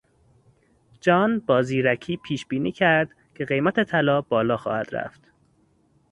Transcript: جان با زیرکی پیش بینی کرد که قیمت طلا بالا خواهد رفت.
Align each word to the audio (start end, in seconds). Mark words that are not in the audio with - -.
جان 1.01 1.39
با 1.39 1.61
زیرکی 1.61 2.17
پیش 2.17 2.45
بینی 2.45 2.71
کرد 2.71 3.09
که 3.35 3.45
قیمت 3.45 3.83
طلا 3.83 4.21
بالا 4.21 4.57
خواهد 4.57 4.95
رفت. 4.95 5.21